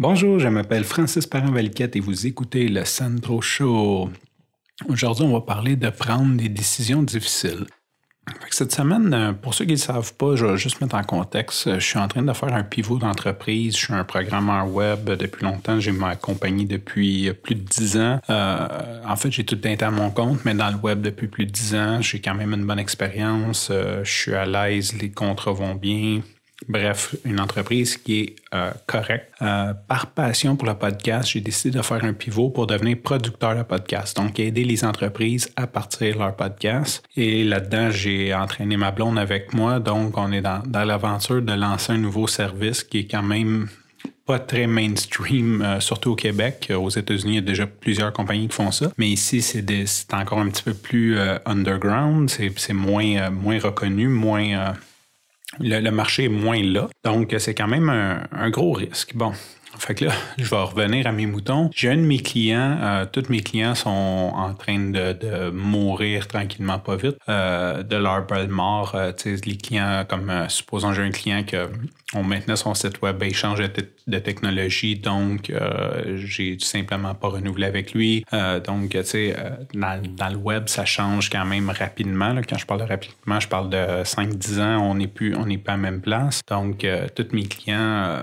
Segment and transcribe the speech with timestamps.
[0.00, 4.08] Bonjour, je m'appelle Francis parent et vous écoutez le Sandro Show.
[4.88, 7.66] Aujourd'hui, on va parler de prendre des décisions difficiles.
[8.48, 11.02] Cette semaine, euh, pour ceux qui ne le savent pas, je vais juste mettre en
[11.02, 11.66] contexte.
[11.66, 13.76] Euh, je suis en train de faire un pivot d'entreprise.
[13.76, 15.80] Je suis un programmeur web depuis longtemps.
[15.80, 18.20] J'ai ma compagnie depuis plus de dix ans.
[18.30, 21.46] Euh, en fait, j'ai tout été à mon compte, mais dans le web depuis plus
[21.46, 22.00] de dix ans.
[22.02, 23.72] J'ai quand même une bonne expérience.
[23.72, 26.20] je suis à l'aise, les contrats vont bien.
[26.66, 29.30] Bref, une entreprise qui est euh, correcte.
[29.42, 33.56] Euh, par passion pour le podcast, j'ai décidé de faire un pivot pour devenir producteur
[33.56, 37.04] de podcast, donc aider les entreprises à partir leur podcast.
[37.16, 41.92] Et là-dedans, j'ai entraîné ma blonde avec moi, donc on est dans, l'aventure de lancer
[41.92, 43.68] un nouveau service qui est quand même
[44.26, 46.72] pas très mainstream, euh, surtout au Québec.
[46.76, 48.90] Aux États-Unis, il y a déjà plusieurs compagnies qui font ça.
[48.98, 51.16] Mais ici, c'est encore un petit peu plus
[51.46, 52.28] underground.
[52.28, 54.74] C'est moins, moins reconnu, moins
[55.60, 56.88] le, marché est moins là.
[57.04, 59.14] Donc, c'est quand même un, gros risque.
[59.14, 59.32] Bon,
[59.76, 61.70] fait que là, je vais revenir à mes moutons.
[61.74, 66.78] J'ai un de mes clients, euh, tous mes clients sont en train de, mourir tranquillement,
[66.78, 68.92] pas vite, euh, de leur belle mort.
[68.94, 71.56] Euh, les clients, comme supposons j'ai un client qui
[72.14, 75.52] on maintenant son site web, ben, il change de, technologie, donc
[76.16, 78.24] j'ai tout simplement pas renouvelé avec lui.
[78.64, 79.36] donc, tu sais,
[79.74, 82.34] dans, le web, ça change quand même rapidement.
[82.48, 85.58] Quand je parle de rapidement, je parle de 5-10 ans, on n'est plus, on n'est
[85.58, 86.40] pas à même place.
[86.48, 88.18] Donc, tous mes clients,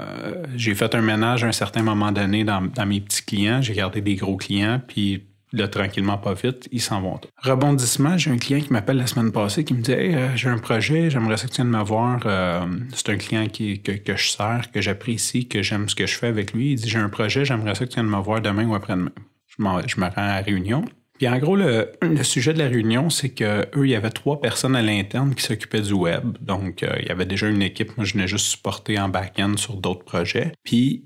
[0.55, 3.61] j'ai fait un ménage à un certain moment donné dans, mes petits clients.
[3.61, 7.19] J'ai gardé des gros clients, puis là, tranquillement, pas vite, ils s'en vont.
[7.42, 10.50] Rebondissement, j'ai un client qui m'appelle la semaine passée qui me dit Hey, euh, j'ai
[10.50, 12.22] un projet, j'aimerais ça que tu viennes me voir.
[12.25, 16.16] Euh, c'est un client qui, que, je sers, que j'apprécie, que j'aime ce que je
[16.16, 16.72] fais avec lui.
[16.72, 19.11] Il dit J'ai un projet, j'aimerais ça que tu viennes me voir demain ou après-demain.
[19.47, 19.55] Je,
[19.88, 20.86] je me rends à la réunion.
[21.17, 24.42] Puis en gros, le, sujet de la réunion, c'est que eux, il y avait trois
[24.42, 26.38] personnes à l'interne qui s'occupaient du web.
[26.42, 27.95] Donc, euh, il y avait déjà une équipe.
[27.95, 30.52] Moi, je venais juste supporter en back-end sur d'autres projets.
[30.64, 31.05] Puis,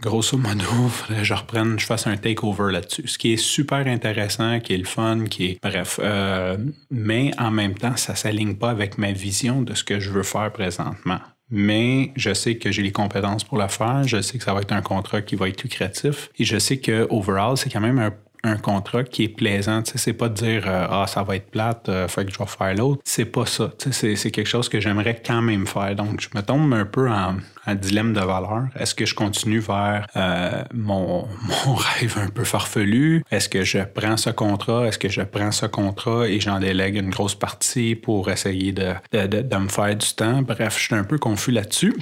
[0.00, 0.90] grosso modo,
[1.22, 3.06] je reprenne, je fasse un takeover là-dessus.
[3.06, 5.58] Ce qui est super intéressant, qui est le fun, qui est.
[5.62, 6.00] Bref.
[6.02, 6.56] Euh,
[6.90, 10.22] mais en même temps, ça s'aligne pas avec ma vision de ce que je veux
[10.22, 11.20] faire présentement.
[11.50, 14.04] Mais je sais que j'ai les compétences pour le faire.
[14.04, 16.30] Je sais que ça va être un contrat qui va être lucratif.
[16.38, 18.12] Et je sais que overall, c'est quand même un
[18.42, 19.82] un contrat qui est plaisant.
[19.82, 22.32] Tu sais, c'est pas de dire euh, ah ça va être plate, euh, fait que
[22.32, 23.02] je vais faire l'autre.
[23.04, 23.70] C'est pas ça.
[23.78, 25.94] Tu sais, c'est quelque chose que j'aimerais quand même faire.
[25.94, 27.36] Donc je me tombe un peu en,
[27.74, 28.64] dilemme de valeur.
[28.78, 31.28] Est-ce que je continue vers euh, mon,
[31.66, 33.22] mon rêve un peu farfelu?
[33.30, 34.86] Est-ce que je prends ce contrat?
[34.88, 38.94] Est-ce que je prends ce contrat et j'en délègue une grosse partie pour essayer de,
[39.12, 40.42] de, de, de me faire du temps?
[40.42, 41.94] Bref, je suis un peu confus là-dessus.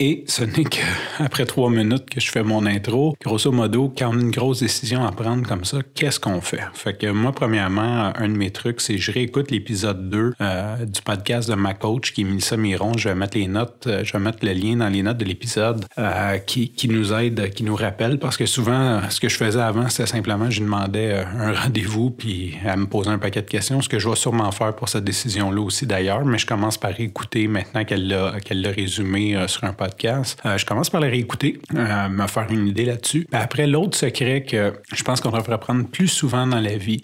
[0.00, 3.16] Et ce n'est qu'après trois minutes que je fais mon intro.
[3.20, 6.60] Grosso modo, quand on a une grosse décision à prendre comme ça, qu'est-ce qu'on fait?
[6.74, 11.02] Fait que moi, premièrement, un de mes trucs, c'est je réécoute l'épisode 2 euh, du
[11.02, 12.92] podcast de ma coach qui est Mélissa Miron.
[12.96, 15.24] Je vais mettre les notes, euh, je vais mettre le lien dans les notes de
[15.24, 19.60] l'épisode euh, qui, nous aide, qui nous rappelle parce que souvent, ce que je faisais
[19.60, 23.80] avant, c'était simplement, je demandais un rendez-vous puis elle me posait un paquet de questions,
[23.80, 26.98] ce que je vais sûrement faire pour cette décision-là aussi d'ailleurs, mais je commence par
[27.00, 30.38] écouter maintenant qu'elle l'a qu'elle l'a résumé sur un podcast.
[30.44, 33.26] Euh, je commence par les réécouter, euh, me faire une idée là-dessus.
[33.32, 37.02] Après, l'autre secret que je pense qu'on devrait prendre plus souvent dans la vie,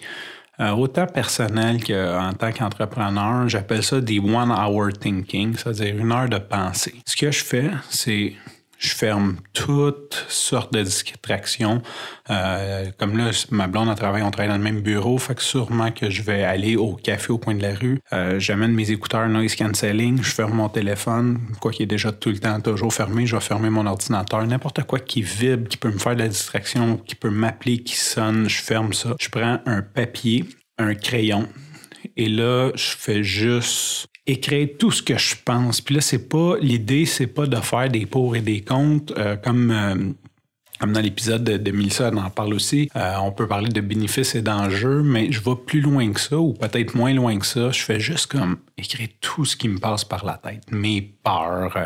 [0.59, 6.37] euh, autant personnel qu'en tant qu'entrepreneur, j'appelle ça des one-hour thinking, c'est-à-dire une heure de
[6.37, 6.95] pensée.
[7.05, 8.33] Ce que je fais, c'est
[8.77, 11.81] je ferme toutes sortes de distractions.
[12.29, 15.41] Euh, comme là, ma blonde a travaillé, on travaille dans le même bureau, fait que
[15.41, 17.99] sûrement que je vais aller au café au coin de la rue.
[18.13, 22.29] Euh, j'amène mes écouteurs noise cancelling, je ferme mon téléphone, quoi qu'il est déjà tout
[22.29, 25.91] le temps toujours fermé, je vais fermer mon ordinateur, n'importe quoi qui vibre, qui peut
[25.91, 29.15] me faire de la distraction, qui peut m'appeler, qui sonne, je ferme ça.
[29.19, 30.45] Je prends un papier,
[30.77, 31.47] un crayon,
[32.15, 35.81] et là, je fais juste écrire tout ce que je pense.
[35.81, 39.35] Puis là, c'est pas l'idée, c'est pas de faire des pour et des contre euh,
[39.35, 40.11] comme euh,
[40.77, 42.89] comme dans l'épisode de, de Melissa, on en parle aussi.
[42.97, 46.37] Euh, on peut parler de bénéfices et d'enjeux, mais je vais plus loin que ça,
[46.37, 47.71] ou peut-être moins loin que ça.
[47.71, 50.63] Je fais juste comme écrire tout ce qui me passe par la tête.
[50.71, 51.77] Mes peurs,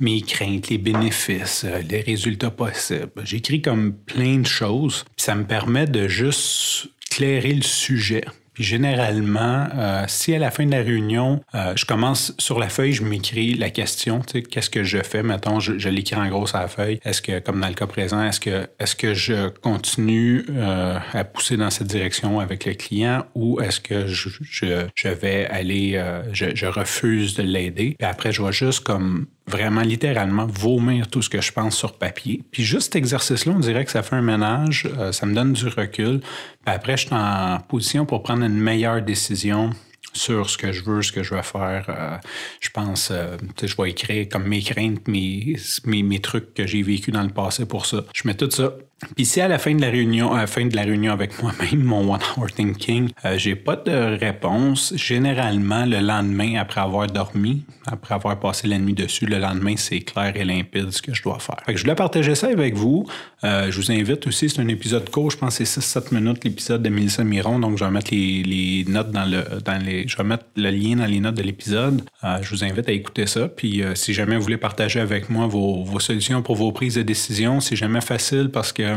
[0.00, 3.22] mes craintes, les bénéfices, les résultats possibles.
[3.22, 5.04] J'écris comme plein de choses.
[5.16, 8.24] Ça me permet de juste clairer le sujet.
[8.54, 12.68] Puis généralement, euh, si à la fin de la réunion, euh, je commence sur la
[12.68, 15.22] feuille, je m'écris la question, tu sais, qu'est-ce que je fais?
[15.22, 17.00] Mettons, je, je l'écris en gros sur la feuille.
[17.04, 21.24] Est-ce que, comme dans le cas présent, est-ce que, est-ce que je continue euh, à
[21.24, 26.02] pousser dans cette direction avec le client ou est-ce que je, je, je vais aller,
[26.32, 27.96] je, je refuse de l'aider?
[27.98, 31.98] Puis après, je vais juste comme vraiment littéralement vomir tout ce que je pense sur
[31.98, 32.42] papier.
[32.50, 35.52] Puis juste cet exercice-là, on dirait que ça fait un ménage, euh, ça me donne
[35.52, 36.20] du recul.
[36.66, 39.70] Après, je suis en position pour prendre une meilleure décision
[40.12, 41.86] sur ce que je veux, ce que je veux faire.
[41.88, 42.16] Euh,
[42.60, 46.82] je pense, euh, je vais écrire comme mes craintes, mes, mes, mes trucs que j'ai
[46.82, 48.04] vécu dans le passé pour ça.
[48.14, 48.74] Je mets tout ça
[49.16, 51.42] puis si à la fin de la réunion, à la fin de la réunion avec
[51.42, 57.06] moi-même, mon One Hour Thinking, euh, j'ai pas de réponse, généralement le lendemain après avoir
[57.06, 61.14] dormi, après avoir passé la nuit dessus, le lendemain c'est clair et limpide ce que
[61.14, 61.56] je dois faire.
[61.66, 63.06] Fait que je voulais partager ça avec vous.
[63.44, 66.44] Euh, je vous invite aussi, c'est un épisode court, je pense que c'est 6-7 minutes
[66.44, 70.06] l'épisode de Mélissa Miron, donc je vais mettre les, notes dans le dans les.
[70.06, 72.02] Je vais mettre le lien dans les notes de l'épisode.
[72.22, 73.48] Euh, je vous invite à écouter ça.
[73.48, 77.02] Puis si jamais vous voulez partager avec moi vos, vos solutions pour vos prises de
[77.02, 78.93] décision, c'est jamais facile parce que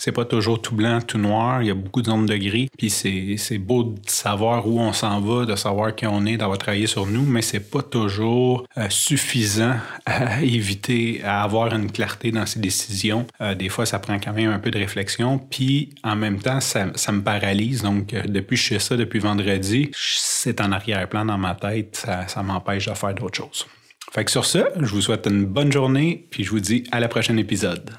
[0.00, 1.62] c'est pas toujours tout blanc, tout noir.
[1.62, 2.70] Il y a beaucoup de zones de gris.
[2.78, 6.56] Puis c'est beau de savoir où on s'en va, de savoir qui on est, d'avoir
[6.56, 9.74] travaillé sur nous, mais c'est pas toujours euh, suffisant
[10.06, 13.26] à éviter, à avoir une clarté dans ses décisions.
[13.42, 15.38] Euh, des fois, ça prend quand même un peu de réflexion.
[15.38, 17.82] Puis en même temps, ça, me paralyse.
[17.82, 21.96] Donc euh, depuis que je fais ça depuis vendredi, c'est en arrière-plan dans ma tête.
[21.96, 23.66] Ça, ça m'empêche de faire d'autres choses.
[24.12, 27.00] Fait que sur ce, je vous souhaite une bonne journée, puis je vous dis à
[27.00, 27.90] la prochaine épisode.